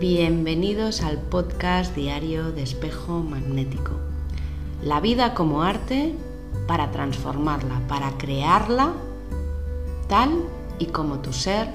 Bienvenidos 0.00 1.02
al 1.02 1.18
podcast 1.18 1.94
diario 1.94 2.50
de 2.50 2.62
espejo 2.62 3.22
magnético. 3.22 3.92
La 4.82 5.00
vida 5.00 5.34
como 5.34 5.64
arte 5.64 6.14
para 6.66 6.90
transformarla, 6.90 7.86
para 7.88 8.16
crearla 8.16 8.94
tal 10.08 10.44
y 10.78 10.86
como 10.86 11.18
tu 11.18 11.34
ser 11.34 11.68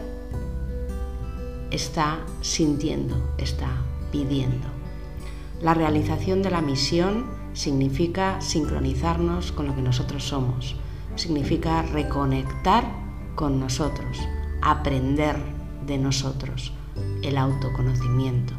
está 1.69 2.17
sintiendo, 2.41 3.35
está 3.37 3.69
pidiendo. 4.11 4.67
La 5.61 5.75
realización 5.75 6.41
de 6.41 6.49
la 6.49 6.61
misión 6.61 7.27
significa 7.53 8.41
sincronizarnos 8.41 9.51
con 9.51 9.67
lo 9.67 9.75
que 9.75 9.83
nosotros 9.83 10.23
somos, 10.23 10.75
significa 11.15 11.83
reconectar 11.83 12.83
con 13.35 13.59
nosotros, 13.59 14.17
aprender 14.63 15.37
de 15.85 15.99
nosotros, 15.99 16.73
el 17.21 17.37
autoconocimiento. 17.37 18.53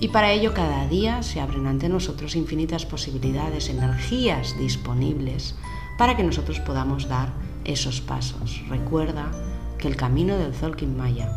Y 0.00 0.08
para 0.08 0.30
ello 0.30 0.54
cada 0.54 0.86
día 0.86 1.22
se 1.22 1.40
abren 1.40 1.66
ante 1.66 1.88
nosotros 1.88 2.36
infinitas 2.36 2.86
posibilidades, 2.86 3.68
energías 3.68 4.56
disponibles 4.58 5.56
para 5.98 6.16
que 6.16 6.22
nosotros 6.22 6.60
podamos 6.60 7.08
dar 7.08 7.32
esos 7.64 8.00
pasos. 8.00 8.62
Recuerda 8.68 9.30
que 9.78 9.88
el 9.88 9.96
camino 9.96 10.36
del 10.36 10.54
Zolkin 10.54 10.96
Maya 10.96 11.30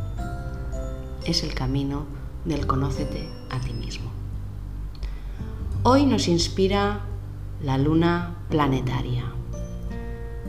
es 1.26 1.44
el 1.44 1.54
camino 1.54 2.06
del 2.46 2.68
conócete 2.68 3.28
a 3.50 3.60
ti 3.60 3.74
mismo. 3.74 4.12
Hoy 5.84 6.06
nos 6.06 6.28
inspira 6.28 7.02
la 7.64 7.78
luna 7.78 8.36
planetaria. 8.50 9.24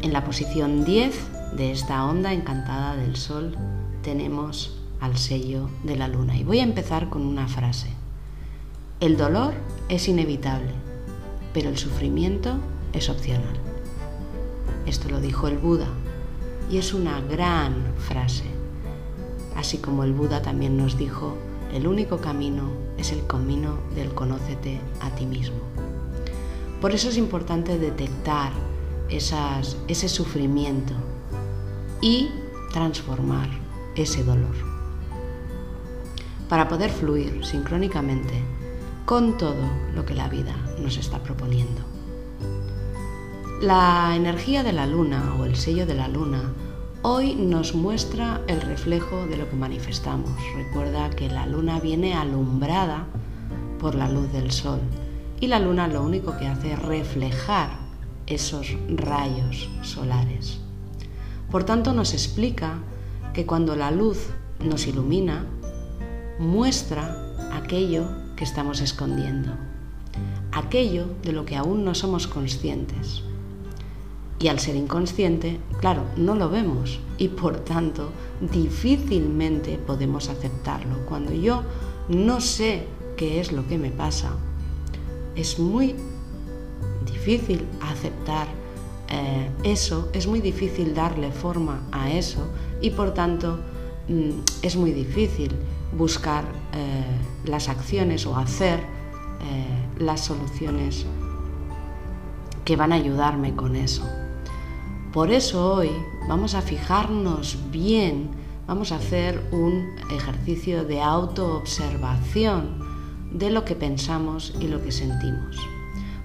En 0.03 0.13
la 0.13 0.25
posición 0.25 0.85
10 0.85 1.57
de 1.57 1.73
esta 1.73 2.05
onda 2.05 2.33
encantada 2.33 2.97
del 2.97 3.17
Sol 3.17 3.57
tenemos 4.03 4.82
al 5.03 5.19
sello 5.19 5.69
de 5.83 5.97
la 5.97 6.09
luna. 6.09 6.37
Y 6.37 6.45
voy 6.45 6.61
a 6.61 6.63
empezar 6.63 7.11
con 7.11 7.27
una 7.27 7.49
frase. 7.49 7.89
El 9.01 9.17
dolor 9.17 9.53
es 9.89 10.07
inevitable, 10.07 10.71
pero 11.53 11.69
el 11.69 11.77
sufrimiento 11.77 12.57
es 12.93 13.11
opcional. 13.11 13.57
Esto 14.87 15.11
lo 15.11 15.21
dijo 15.21 15.49
el 15.49 15.59
Buda 15.59 15.89
y 16.71 16.79
es 16.79 16.95
una 16.95 17.21
gran 17.21 17.75
frase. 17.99 18.45
Así 19.57 19.79
como 19.79 20.05
el 20.05 20.13
Buda 20.13 20.41
también 20.41 20.77
nos 20.77 20.97
dijo 20.97 21.37
el 21.73 21.87
único 21.87 22.19
camino 22.19 22.71
es 22.97 23.11
el 23.13 23.27
camino 23.27 23.79
del 23.97 24.15
conócete 24.15 24.81
a 25.01 25.11
ti 25.17 25.27
mismo. 25.27 25.59
Por 26.81 26.93
eso 26.93 27.09
es 27.09 27.17
importante 27.17 27.79
detectar 27.79 28.53
ese 29.09 30.09
sufrimiento 30.09 30.95
y 32.01 32.31
transformar 32.73 33.49
ese 33.97 34.23
dolor. 34.23 34.72
Para 36.53 36.69
poder 36.69 36.91
fluir 36.91 37.47
sincrónicamente 37.47 38.35
con 39.07 39.39
todo 39.39 39.65
lo 39.95 40.05
que 40.05 40.13
la 40.13 40.29
vida 40.29 40.55
nos 40.83 40.99
está 40.99 41.19
proponiendo. 41.23 41.81
La 43.63 44.13
energía 44.15 44.63
de 44.63 44.75
la 44.75 44.87
luna 44.87 45.35
o 45.41 45.47
el 45.47 45.57
sello 45.57 45.87
de 45.87 45.95
la 45.95 46.09
luna 46.09 46.53
Hoy 47.01 47.37
nos 47.37 47.75
muestra 47.75 48.43
el 48.49 48.61
reflejo 48.61 49.25
de 49.29 49.39
lo 49.39 49.49
que 49.49 49.57
manifestamos. 49.57 50.31
Recuerda 50.55 51.09
que 51.09 51.31
la 51.31 51.47
luna 51.47 51.81
viene 51.81 52.13
alumbrada 52.13 53.07
por 53.81 53.95
la 53.95 54.11
luz 54.11 54.31
del 54.31 54.51
sol 54.51 54.81
y 55.41 55.47
la 55.47 55.59
luna 55.59 55.89
lo 55.89 56.03
único 56.03 56.37
que 56.37 56.49
hace 56.49 56.75
es 56.75 56.83
reflejar 56.83 57.71
esos 58.27 58.77
rayos 58.95 59.71
solares. 59.81 60.61
Por 61.51 61.65
tanto, 61.65 61.95
nos 61.95 62.13
explica 62.13 62.75
que 63.33 63.47
cuando 63.47 63.75
la 63.75 63.91
luz 63.91 64.27
nos 64.61 64.87
ilumina, 64.87 65.47
muestra 66.39 67.17
aquello 67.53 68.09
que 68.37 68.45
estamos 68.45 68.81
escondiendo, 68.81 69.53
aquello 70.53 71.07
de 71.23 71.33
lo 71.33 71.45
que 71.45 71.57
aún 71.57 71.85
no 71.85 71.95
somos 71.95 72.27
conscientes. 72.27 73.23
Y 74.39 74.49
al 74.49 74.59
ser 74.59 74.75
inconsciente, 74.75 75.61
claro, 75.81 76.03
no 76.17 76.35
lo 76.35 76.51
vemos 76.51 76.99
y 77.17 77.29
por 77.29 77.59
tanto 77.61 78.11
difícilmente 78.41 79.79
podemos 79.79 80.29
aceptarlo. 80.29 81.07
Cuando 81.07 81.33
yo 81.33 81.63
no 82.09 82.41
sé 82.41 82.87
qué 83.17 83.41
es 83.41 83.53
lo 83.53 83.69
que 83.69 83.79
me 83.79 83.91
pasa, 83.91 84.33
es 85.37 85.61
muy 85.61 85.95
difícil 87.07 87.65
aceptar 87.81 88.49
eh, 89.09 89.49
eso, 89.63 90.09
es 90.13 90.27
muy 90.27 90.41
difícil 90.41 90.95
darle 90.95 91.31
forma 91.31 91.83
a 91.93 92.11
eso 92.11 92.49
y 92.81 92.91
por 92.91 93.15
tanto 93.15 93.59
mm, 94.09 94.31
es 94.63 94.75
muy 94.75 94.91
difícil 94.91 95.53
buscar 95.97 96.45
eh, 96.73 97.05
las 97.45 97.69
acciones 97.69 98.27
o 98.27 98.37
hacer 98.37 98.81
eh, 98.81 99.89
las 99.99 100.21
soluciones 100.21 101.07
que 102.65 102.77
van 102.77 102.93
a 102.93 102.97
ayudarme 102.97 103.55
con 103.55 103.77
eso. 103.77 104.09
Por 105.13 105.31
eso 105.31 105.75
hoy 105.75 105.91
vamos 106.29 106.55
a 106.55 106.63
fijarnos 106.63 107.59
bien, 107.71 108.31
vamos 108.67 108.93
a 108.93 108.97
hacer 108.97 109.47
un 109.53 109.97
ejercicio 110.11 110.85
de 110.85 111.03
autoobservación 111.03 112.81
de 113.31 113.51
lo 113.51 113.65
que 113.65 113.75
pensamos 113.75 114.55
y 114.61 114.69
lo 114.69 114.83
que 114.83 114.93
sentimos. 114.93 115.57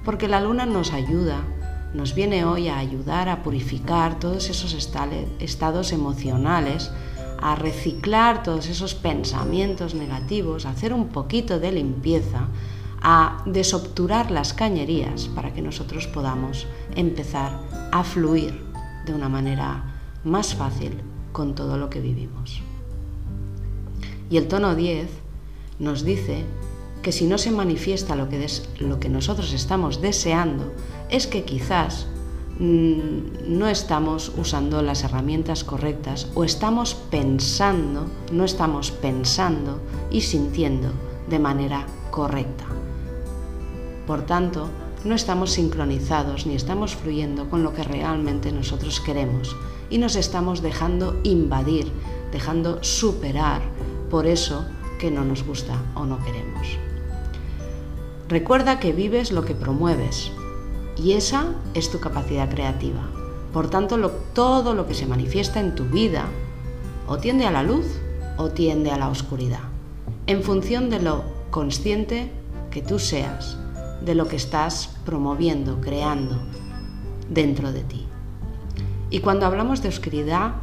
Porque 0.06 0.28
la 0.28 0.40
luna 0.40 0.66
nos 0.66 0.94
ayuda, 0.94 1.42
nos 1.94 2.16
viene 2.16 2.46
hoy 2.46 2.70
a 2.70 2.78
ayudar 2.78 3.28
a 3.30 3.44
purificar 3.44 4.20
todos 4.20 4.50
esos 4.50 4.74
estados 4.74 5.92
emocionales, 5.92 6.92
a 7.42 7.56
reciclar 7.56 8.44
todos 8.44 8.68
esos 8.68 8.96
pensamientos 8.96 9.94
negativos, 9.94 10.66
a 10.66 10.72
hacer 10.72 10.94
un 10.94 11.10
poquito 11.10 11.60
de 11.60 11.72
limpieza, 11.72 12.48
a 13.02 13.44
desobturar 13.46 14.32
las 14.32 14.54
cañerías 14.54 15.28
para 15.30 15.54
que 15.54 15.62
nosotros 15.62 16.08
podamos 16.08 16.68
empezar 16.96 17.60
a 17.92 18.04
fluir 18.04 18.64
de 19.06 19.14
una 19.14 19.30
manera 19.30 19.84
más 20.24 20.56
fácil 20.56 21.02
con 21.32 21.56
todo 21.56 21.78
lo 21.78 21.90
que 21.90 22.02
vivimos. 22.02 22.62
Y 24.30 24.38
el 24.38 24.48
tono 24.48 24.76
10 24.76 25.08
nos 25.80 26.04
dice 26.04 26.44
que 27.02 27.12
si 27.12 27.26
no 27.26 27.38
se 27.38 27.52
manifiesta 27.52 28.16
lo 28.16 28.28
que, 28.28 28.46
lo 28.80 29.00
que 29.00 29.10
nosotros 29.10 29.54
estamos 29.54 30.02
deseando, 30.02 30.74
es 31.10 31.28
que 31.28 31.44
quizás 31.44 32.08
no 32.60 33.68
estamos 33.68 34.32
usando 34.38 34.82
las 34.82 35.04
herramientas 35.04 35.64
correctas 35.64 36.28
o 36.34 36.44
estamos 36.44 36.96
pensando, 36.96 38.08
no 38.32 38.46
estamos 38.46 38.92
pensando 38.92 39.80
y 40.10 40.22
sintiendo 40.22 40.90
de 41.30 41.40
manera 41.40 41.86
correcta. 42.10 42.66
Por 44.08 44.26
tanto, 44.26 44.70
no 45.04 45.14
estamos 45.14 45.52
sincronizados 45.52 46.48
ni 46.48 46.56
estamos 46.56 46.96
fluyendo 46.96 47.50
con 47.50 47.62
lo 47.62 47.74
que 47.74 47.84
realmente 47.84 48.52
nosotros 48.52 49.00
queremos 49.00 49.56
y 49.90 50.00
nos 50.00 50.16
estamos 50.16 50.62
dejando 50.62 51.20
invadir, 51.24 51.92
dejando 52.32 52.84
superar 52.84 53.62
por 54.10 54.26
eso 54.26 54.66
que 55.00 55.12
no 55.12 55.24
nos 55.24 55.44
gusta 55.44 55.80
o 55.94 56.06
no 56.06 56.24
queremos. 56.24 56.78
Recuerda 58.28 58.80
que 58.80 58.92
vives 58.92 59.32
lo 59.32 59.46
que 59.46 59.54
promueves 59.54 60.32
y 61.02 61.14
esa 61.14 61.54
es 61.74 61.92
tu 61.92 62.00
capacidad 62.00 62.50
creativa. 62.50 63.02
Por 63.54 63.70
tanto, 63.70 63.98
todo 64.34 64.74
lo 64.74 64.88
que 64.88 64.94
se 64.94 65.06
manifiesta 65.06 65.60
en 65.60 65.76
tu 65.76 65.86
vida 65.86 66.26
o 67.08 67.18
tiende 67.18 67.46
a 67.46 67.52
la 67.52 67.64
luz 67.64 67.86
o 68.38 68.50
tiende 68.50 68.92
a 68.92 68.98
la 68.98 69.10
oscuridad, 69.10 69.62
en 70.28 70.44
función 70.44 70.90
de 70.90 71.00
lo 71.00 71.24
consciente 71.50 72.32
que 72.70 72.82
tú 72.82 73.00
seas 73.00 73.58
de 74.02 74.16
lo 74.16 74.28
que 74.28 74.36
estás 74.36 74.96
promoviendo, 75.06 75.82
creando 75.82 76.40
dentro 77.30 77.72
de 77.72 77.82
ti. 77.82 78.06
Y 79.10 79.20
cuando 79.20 79.46
hablamos 79.46 79.82
de 79.82 79.90
oscuridad, 79.90 80.56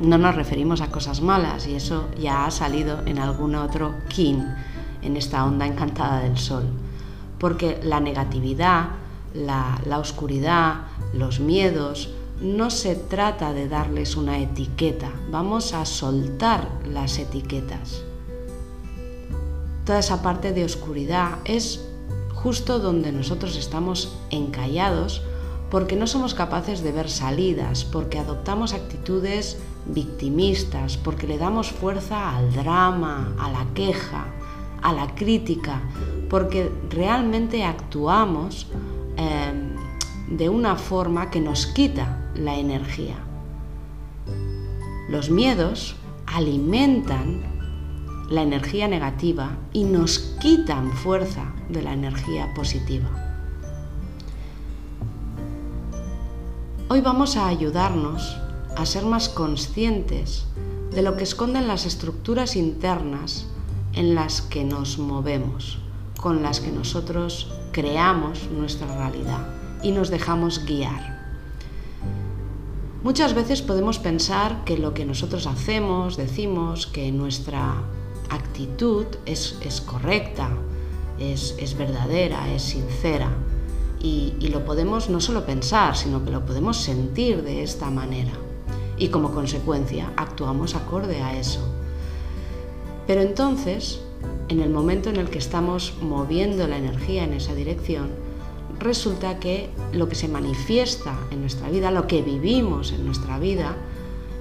no 0.00 0.18
nos 0.18 0.34
referimos 0.34 0.80
a 0.80 0.90
cosas 0.90 1.20
malas, 1.20 1.66
y 1.66 1.74
eso 1.74 2.08
ya 2.18 2.46
ha 2.46 2.50
salido 2.50 3.00
en 3.06 3.18
algún 3.18 3.54
otro 3.54 3.94
kin, 4.08 4.44
en 5.02 5.16
esta 5.16 5.44
onda 5.44 5.66
encantada 5.66 6.20
del 6.20 6.38
sol. 6.38 6.64
Porque 7.38 7.80
la 7.82 8.00
negatividad, 8.00 8.88
la, 9.34 9.98
oscuridad, 9.98 10.86
los 11.12 11.40
miedos, 11.40 12.10
no 12.40 12.70
se 12.70 12.96
trata 12.96 13.52
de 13.52 13.68
darles 13.68 14.16
una 14.16 14.38
etiqueta, 14.38 15.10
vamos 15.30 15.74
a 15.74 15.84
soltar 15.84 16.68
las 16.84 17.18
etiquetas. 17.18 18.02
Toda 19.84 19.98
esa 20.00 20.22
parte 20.22 20.52
de 20.52 20.64
oscuridad 20.64 21.38
es 21.44 21.84
justo 22.34 22.78
donde 22.78 23.12
nosotros 23.12 23.56
estamos 23.56 24.16
encallados 24.30 25.22
porque 25.70 25.96
no 25.96 26.06
somos 26.06 26.34
capaces 26.34 26.82
de 26.82 26.92
ver 26.92 27.08
salidas, 27.08 27.84
porque 27.84 28.18
adoptamos 28.18 28.74
actitudes 28.74 29.58
victimistas, 29.86 30.96
porque 30.96 31.26
le 31.26 31.38
damos 31.38 31.70
fuerza 31.70 32.36
al 32.36 32.52
drama, 32.52 33.34
a 33.38 33.50
la 33.50 33.66
queja, 33.72 34.26
a 34.82 34.92
la 34.92 35.14
crítica, 35.14 35.80
porque 36.28 36.70
realmente 36.90 37.64
actuamos 37.64 38.66
de 40.36 40.48
una 40.48 40.76
forma 40.76 41.30
que 41.30 41.40
nos 41.40 41.66
quita 41.66 42.30
la 42.34 42.56
energía. 42.56 43.16
Los 45.10 45.30
miedos 45.30 45.94
alimentan 46.26 47.42
la 48.30 48.40
energía 48.40 48.88
negativa 48.88 49.58
y 49.74 49.84
nos 49.84 50.18
quitan 50.40 50.90
fuerza 50.92 51.52
de 51.68 51.82
la 51.82 51.92
energía 51.92 52.54
positiva. 52.54 53.10
Hoy 56.88 57.02
vamos 57.02 57.36
a 57.36 57.48
ayudarnos 57.48 58.38
a 58.74 58.86
ser 58.86 59.04
más 59.04 59.28
conscientes 59.28 60.46
de 60.92 61.02
lo 61.02 61.16
que 61.18 61.24
esconden 61.24 61.68
las 61.68 61.84
estructuras 61.84 62.56
internas 62.56 63.46
en 63.92 64.14
las 64.14 64.40
que 64.40 64.64
nos 64.64 64.98
movemos, 64.98 65.78
con 66.18 66.42
las 66.42 66.60
que 66.60 66.72
nosotros 66.72 67.52
creamos 67.72 68.48
nuestra 68.50 68.86
realidad 68.96 69.61
y 69.82 69.92
nos 69.92 70.10
dejamos 70.10 70.64
guiar. 70.64 71.22
Muchas 73.02 73.34
veces 73.34 73.62
podemos 73.62 73.98
pensar 73.98 74.62
que 74.64 74.78
lo 74.78 74.94
que 74.94 75.04
nosotros 75.04 75.48
hacemos, 75.48 76.16
decimos, 76.16 76.86
que 76.86 77.10
nuestra 77.10 77.82
actitud 78.30 79.06
es, 79.26 79.82
correcta, 79.84 80.50
es, 81.18 81.76
verdadera, 81.76 82.52
es 82.54 82.62
sincera. 82.62 83.28
Y, 84.00 84.34
y 84.38 84.48
lo 84.48 84.64
podemos 84.64 85.10
no 85.10 85.20
solo 85.20 85.44
pensar, 85.44 85.96
sino 85.96 86.24
que 86.24 86.30
lo 86.30 86.46
podemos 86.46 86.76
sentir 86.76 87.42
de 87.42 87.64
esta 87.64 87.90
manera. 87.90 88.32
Y 88.96 89.08
como 89.08 89.32
consecuencia 89.32 90.12
actuamos 90.16 90.76
acorde 90.76 91.22
a 91.22 91.36
eso. 91.36 91.60
Pero 93.08 93.20
entonces, 93.20 94.00
en 94.48 94.60
el 94.60 94.70
momento 94.70 95.10
en 95.10 95.16
el 95.16 95.28
que 95.28 95.38
estamos 95.38 95.94
moviendo 96.00 96.68
la 96.68 96.78
energía 96.78 97.24
en 97.24 97.32
esa 97.32 97.54
dirección, 97.54 98.10
resulta 98.78 99.38
que 99.38 99.70
lo 99.92 100.08
que 100.08 100.14
se 100.14 100.28
manifiesta 100.28 101.18
en 101.30 101.40
nuestra 101.40 101.68
vida, 101.70 101.90
lo 101.90 102.06
que 102.06 102.22
vivimos 102.22 102.92
en 102.92 103.04
nuestra 103.04 103.38
vida, 103.38 103.76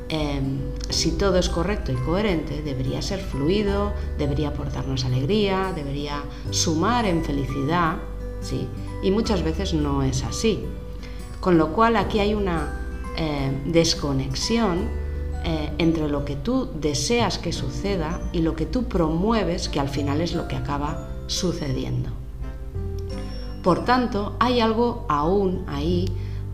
em, 0.09 0.59
si 0.89 1.11
todo 1.11 1.37
es 1.37 1.49
correcto 1.49 1.91
y 1.91 1.95
coherente, 1.95 2.61
debería 2.61 3.01
ser 3.01 3.19
fluido, 3.19 3.93
debería 4.17 4.49
aportarnos 4.49 5.05
alegría, 5.05 5.71
debería 5.75 6.23
sumar 6.49 7.05
en 7.05 7.23
felicidad, 7.23 7.97
¿sí? 8.41 8.67
Y 9.03 9.11
muchas 9.11 9.43
veces 9.43 9.73
no 9.73 10.03
es 10.03 10.23
así. 10.23 10.59
Con 11.39 11.57
lo 11.57 11.73
cual 11.73 11.95
aquí 11.95 12.19
hay 12.19 12.33
una 12.33 12.81
eh, 13.17 13.51
desconexión 13.65 14.89
eh, 15.43 15.71
entre 15.79 16.07
lo 16.07 16.23
que 16.23 16.35
tú 16.35 16.69
deseas 16.79 17.39
que 17.39 17.51
suceda 17.51 18.21
y 18.31 18.41
lo 18.41 18.55
que 18.55 18.67
tú 18.67 18.83
promueves, 18.83 19.69
que 19.69 19.79
al 19.79 19.89
final 19.89 20.21
es 20.21 20.35
lo 20.35 20.47
que 20.47 20.55
acaba 20.55 21.09
sucediendo. 21.25 22.20
Por 23.63 23.85
tanto, 23.85 24.35
hay 24.39 24.59
algo 24.59 25.05
aún 25.07 25.63
ahí 25.67 26.05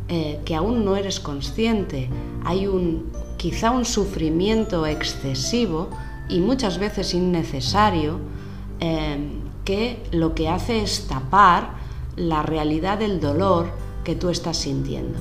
eh, 0.10 0.42
que 0.46 0.56
aún 0.56 0.84
no 0.84 0.96
eres 0.96 1.20
consciente. 1.20 2.10
Hay 2.44 2.68
un, 2.68 3.12
quizá 3.38 3.72
un 3.72 3.86
sufrimiento 3.86 4.86
excesivo 4.86 5.90
y 6.30 6.40
muchas 6.40 6.78
veces 6.78 7.14
innecesario 7.14 8.20
eh, 8.80 9.18
que 9.64 10.04
lo 10.12 10.36
que 10.36 10.50
hace 10.50 10.82
es 10.82 11.08
tapar 11.08 11.72
la 12.16 12.42
realidad 12.42 12.98
del 13.00 13.20
dolor 13.20 13.68
que 14.04 14.16
tú 14.16 14.30
estás 14.30 14.58
sintiendo. 14.58 15.20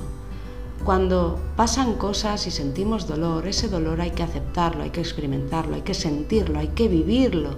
Cuando 0.83 1.39
pasan 1.55 1.95
cosas 1.95 2.47
y 2.47 2.51
sentimos 2.51 3.07
dolor, 3.07 3.47
ese 3.47 3.67
dolor 3.67 3.99
hay 3.99 4.11
que 4.11 4.23
aceptarlo, 4.23 4.83
hay 4.83 4.89
que 4.89 5.01
experimentarlo, 5.01 5.75
hay 5.75 5.81
que 5.81 5.93
sentirlo, 5.93 6.59
hay 6.59 6.69
que 6.69 6.87
vivirlo, 6.87 7.49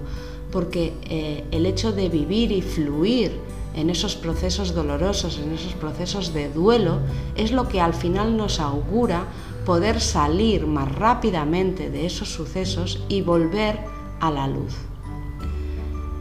porque 0.51 0.93
eh, 1.03 1.45
el 1.51 1.65
hecho 1.65 1.91
de 1.91 2.09
vivir 2.09 2.51
y 2.51 2.61
fluir 2.61 3.31
en 3.73 3.89
esos 3.89 4.15
procesos 4.15 4.73
dolorosos, 4.73 5.39
en 5.39 5.53
esos 5.53 5.73
procesos 5.73 6.33
de 6.33 6.49
duelo, 6.49 6.99
es 7.35 7.51
lo 7.51 7.67
que 7.67 7.81
al 7.81 7.93
final 7.93 8.35
nos 8.35 8.59
augura 8.59 9.25
poder 9.65 10.01
salir 10.01 10.65
más 10.65 10.93
rápidamente 10.93 11.89
de 11.89 12.05
esos 12.05 12.29
sucesos 12.29 13.03
y 13.09 13.21
volver 13.21 13.79
a 14.19 14.31
la 14.31 14.47
luz. 14.47 14.75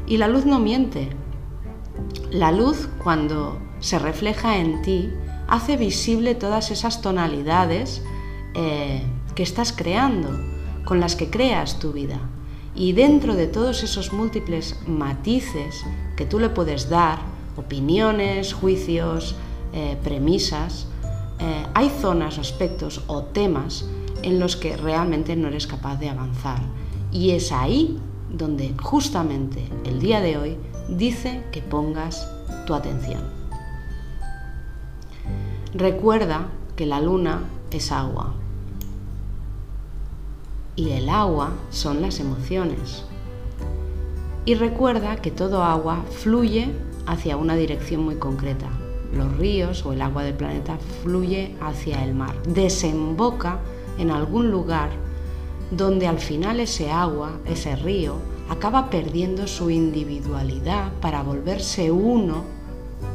Y 0.07 0.17
la 0.17 0.29
luz 0.29 0.47
no 0.47 0.59
miente. 0.59 1.11
La 2.31 2.53
luz 2.53 2.89
cuando 3.03 3.59
se 3.81 3.99
refleja 3.99 4.59
en 4.59 4.83
ti 4.83 5.11
hace 5.47 5.77
visible 5.77 6.35
todas 6.35 6.71
esas 6.71 7.01
tonalidades 7.01 8.03
eh, 8.55 9.03
que 9.35 9.43
estás 9.43 9.73
creando, 9.73 10.31
con 10.85 11.01
las 11.01 11.17
que 11.17 11.31
creas 11.31 11.79
tu 11.79 11.93
vida. 11.93 12.21
Y 12.75 12.93
dentro 12.93 13.35
de 13.35 13.47
todos 13.47 13.83
esos 13.83 14.13
múltiples 14.13 14.79
matices 14.87 15.85
que 16.17 16.27
tú 16.27 16.39
le 16.39 16.49
puedes 16.49 16.89
dar, 16.89 17.19
opiniones, 17.59 18.55
juicios, 18.55 19.35
eh, 19.73 19.97
premisas, 20.03 20.87
eh, 21.41 21.67
hay 21.75 21.91
zonas, 22.01 22.39
aspectos 22.39 23.03
o 23.07 23.23
temas 23.23 23.85
en 24.23 24.41
los 24.41 24.57
que 24.57 24.77
realmente 24.77 25.37
no 25.37 25.49
eres 25.49 25.67
capaz 25.67 25.97
de 25.97 26.09
avanzar. 26.09 26.61
Y 27.13 27.31
es 27.31 27.53
ahí 27.53 27.99
donde 28.31 28.75
justamente 28.81 29.69
el 29.85 30.01
día 30.01 30.21
de 30.21 30.37
hoy 30.37 30.57
dice 30.89 31.45
que 31.53 31.63
pongas 31.63 32.29
tu 32.67 32.75
atención. 32.75 33.23
Recuerda 35.75 36.49
que 36.77 36.87
la 36.87 37.01
luna 37.01 37.45
es 37.71 37.93
agua 37.93 38.35
y 40.77 40.91
el 40.91 41.09
agua 41.09 41.53
son 41.71 42.01
las 42.03 42.21
emociones. 42.21 43.05
Y 44.45 44.55
recuerda 44.55 45.17
que 45.17 45.31
todo 45.31 45.63
agua 45.63 46.05
fluye 46.11 46.73
hacia 47.09 47.37
una 47.37 47.57
dirección 47.57 48.03
muy 48.03 48.17
concreta. 48.17 48.69
Los 49.13 49.37
ríos 49.39 49.85
o 49.85 49.93
el 49.93 50.03
agua 50.03 50.23
del 50.23 50.35
planeta 50.35 50.79
fluye 51.03 51.57
hacia 51.61 52.05
el 52.05 52.15
mar, 52.15 52.41
desemboca 52.43 53.61
en 53.99 54.11
algún 54.11 54.51
lugar 54.51 54.91
donde 55.71 56.07
al 56.07 56.19
final 56.19 56.61
ese 56.61 56.91
agua, 56.91 57.41
ese 57.47 57.75
río, 57.77 58.17
acaba 58.49 58.91
perdiendo 58.91 59.47
su 59.47 59.71
individualidad 59.71 60.93
para 61.01 61.23
volverse 61.23 61.91
uno 61.91 62.45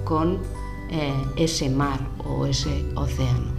con 0.04 0.40
eh, 0.90 1.14
ese 1.38 1.70
mar 1.70 2.00
o 2.28 2.46
ese 2.46 2.86
océano. 2.96 3.52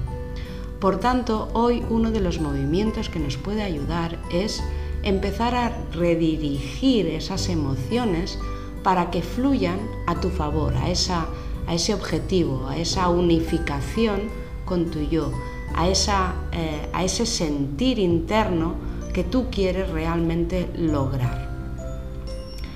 Por 0.81 0.98
tanto, 0.98 1.48
hoy 1.54 1.82
uno 1.88 2.10
de 2.10 2.20
los 2.20 2.40
movimientos 2.40 3.08
que 3.08 3.19
nos 3.19 3.36
puede 3.36 3.62
ayudar 3.62 4.19
es 4.31 4.62
empezar 5.02 5.54
a 5.54 5.72
redirigir 5.92 7.06
esas 7.06 7.48
emociones 7.48 8.38
para 8.84 9.10
que 9.10 9.22
fluyan 9.22 9.81
a 10.06 10.20
tu 10.20 10.31
favor, 10.31 10.75
a, 10.76 10.90
esa, 10.90 11.26
a 11.66 11.75
ese 11.75 11.94
objetivo, 11.94 12.69
a 12.69 12.76
esa 12.76 13.08
unificación 13.08 14.28
con 14.66 14.90
tu 14.90 15.00
yo, 15.00 15.32
a, 15.75 15.88
esa, 15.88 16.34
eh, 16.52 16.88
a 16.92 17.02
ese 17.02 17.26
sentir 17.26 17.98
interno 17.98 18.75
que 19.12 19.25
tú 19.25 19.46
quieres 19.50 19.88
realmente 19.90 20.70
lograr. 20.76 21.50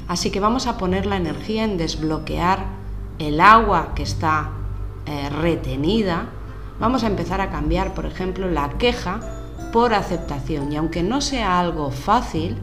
Así 0.08 0.30
que 0.30 0.40
vamos 0.40 0.66
a 0.66 0.78
poner 0.78 1.04
la 1.04 1.18
energía 1.18 1.64
en 1.64 1.76
desbloquear 1.76 2.64
el 3.18 3.40
agua 3.40 3.92
que 3.94 4.02
está 4.02 4.52
eh, 5.04 5.28
retenida. 5.28 6.30
Vamos 6.80 7.04
a 7.04 7.08
empezar 7.08 7.42
a 7.42 7.50
cambiar, 7.50 7.92
por 7.92 8.06
ejemplo, 8.06 8.50
la 8.50 8.70
queja 8.78 9.20
por 9.72 9.92
aceptación. 9.92 10.72
Y 10.72 10.76
aunque 10.76 11.02
no 11.02 11.20
sea 11.20 11.60
algo 11.60 11.90
fácil, 11.90 12.56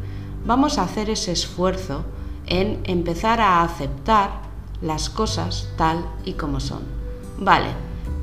vamos 0.46 0.80
a 0.80 0.84
hacer 0.84 1.12
ese 1.12 1.32
esfuerzo 1.32 2.06
en 2.48 2.82
empezar 2.86 3.42
a 3.42 3.64
aceptar 3.64 4.42
las 4.82 5.10
cosas 5.10 5.70
tal 5.78 6.06
y 6.26 6.34
como 6.34 6.60
son. 6.60 6.84
Vale, 7.38 7.68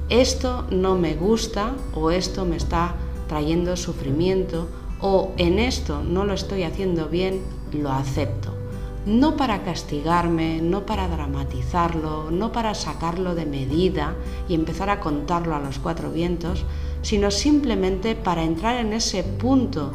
esto 0.09 0.67
no 0.71 0.97
me 0.97 1.15
gusta 1.15 1.75
o 1.95 2.11
esto 2.11 2.45
me 2.45 2.57
está 2.57 2.95
trayendo 3.29 3.77
sufrimiento 3.77 4.69
o 5.01 5.33
en 5.37 5.59
esto 5.59 6.03
no 6.03 6.25
lo 6.25 6.35
estoy 6.35 6.63
haciendo 6.63 7.09
bien, 7.09 7.43
lo 7.73 7.91
acepto. 7.91 8.55
No 9.05 9.37
para 9.37 9.65
castigarme, 9.65 10.63
no 10.63 10.87
para 10.87 11.09
dramatizarlo, 11.09 12.31
no 12.31 12.53
para 12.53 12.75
sacarlo 12.75 13.35
de 13.35 13.47
medida 13.47 14.15
y 14.49 14.55
empezar 14.55 14.91
a 14.91 15.01
contarlo 15.01 15.57
a 15.57 15.61
los 15.61 15.81
cuatro 15.81 16.13
vientos, 16.13 16.65
sino 17.03 17.33
simplemente 17.33 18.15
para 18.15 18.45
entrar 18.45 18.77
en 18.77 18.93
ese 18.93 19.25
punto 19.25 19.93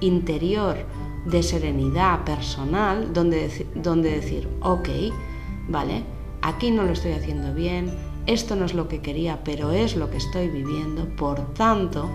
interior 0.00 0.76
de 1.24 1.42
serenidad 1.42 2.24
personal 2.24 3.12
donde, 3.12 3.66
donde 3.74 4.10
decir, 4.10 4.48
ok, 4.60 4.88
vale, 5.68 6.04
aquí 6.42 6.70
no 6.70 6.84
lo 6.84 6.92
estoy 6.92 7.12
haciendo 7.12 7.54
bien, 7.54 7.92
esto 8.26 8.56
no 8.56 8.64
es 8.64 8.74
lo 8.74 8.88
que 8.88 9.00
quería, 9.00 9.42
pero 9.44 9.72
es 9.72 9.96
lo 9.96 10.10
que 10.10 10.18
estoy 10.18 10.48
viviendo. 10.48 11.08
Por 11.16 11.52
tanto, 11.54 12.08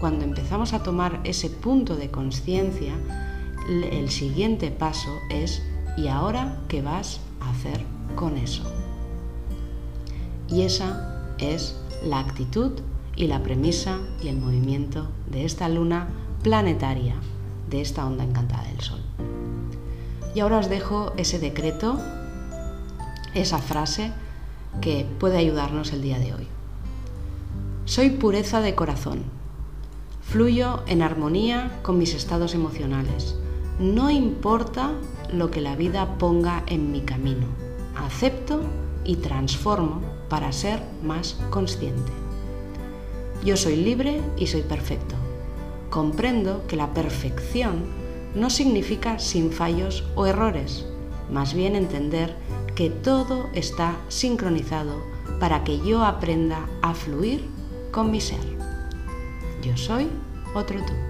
cuando 0.00 0.24
empezamos 0.24 0.72
a 0.72 0.82
tomar 0.82 1.20
ese 1.24 1.50
punto 1.50 1.96
de 1.96 2.10
conciencia, 2.10 2.94
el 3.68 4.08
siguiente 4.08 4.70
paso 4.70 5.10
es, 5.30 5.62
¿y 5.96 6.08
ahora 6.08 6.60
qué 6.68 6.80
vas 6.80 7.20
a 7.40 7.50
hacer 7.50 7.84
con 8.14 8.36
eso? 8.38 8.62
Y 10.48 10.62
esa 10.62 11.34
es 11.38 11.78
la 12.02 12.20
actitud 12.20 12.72
y 13.14 13.26
la 13.26 13.42
premisa 13.42 13.98
y 14.22 14.28
el 14.28 14.38
movimiento 14.38 15.08
de 15.30 15.44
esta 15.44 15.68
luna 15.68 16.08
planetaria 16.42 17.16
de 17.70 17.80
esta 17.80 18.06
onda 18.06 18.24
encantada 18.24 18.64
del 18.64 18.80
Sol. 18.80 19.00
Y 20.34 20.40
ahora 20.40 20.58
os 20.58 20.68
dejo 20.68 21.12
ese 21.16 21.38
decreto, 21.38 21.98
esa 23.34 23.58
frase 23.58 24.12
que 24.80 25.06
puede 25.18 25.38
ayudarnos 25.38 25.92
el 25.92 26.02
día 26.02 26.18
de 26.18 26.34
hoy. 26.34 26.48
Soy 27.84 28.10
pureza 28.10 28.60
de 28.60 28.74
corazón. 28.74 29.22
Fluyo 30.22 30.82
en 30.86 31.02
armonía 31.02 31.80
con 31.82 31.98
mis 31.98 32.14
estados 32.14 32.54
emocionales. 32.54 33.36
No 33.78 34.10
importa 34.10 34.92
lo 35.32 35.50
que 35.50 35.60
la 35.60 35.74
vida 35.74 36.18
ponga 36.18 36.64
en 36.66 36.92
mi 36.92 37.00
camino. 37.00 37.46
Acepto 37.96 38.60
y 39.04 39.16
transformo 39.16 40.02
para 40.28 40.52
ser 40.52 40.82
más 41.02 41.38
consciente. 41.50 42.12
Yo 43.44 43.56
soy 43.56 43.76
libre 43.76 44.20
y 44.36 44.46
soy 44.48 44.62
perfecto. 44.62 45.14
Comprendo 45.90 46.66
que 46.66 46.76
la 46.76 46.92
perfección 46.92 47.86
no 48.34 48.50
significa 48.50 49.18
sin 49.18 49.50
fallos 49.52 50.04
o 50.14 50.26
errores, 50.26 50.86
más 51.30 51.54
bien 51.54 51.76
entender 51.76 52.36
que 52.74 52.90
todo 52.90 53.48
está 53.54 53.96
sincronizado 54.08 55.02
para 55.40 55.64
que 55.64 55.80
yo 55.80 56.04
aprenda 56.04 56.68
a 56.82 56.94
fluir 56.94 57.44
con 57.90 58.10
mi 58.10 58.20
ser. 58.20 58.40
Yo 59.62 59.76
soy 59.76 60.08
otro 60.54 60.78
tú. 60.84 61.07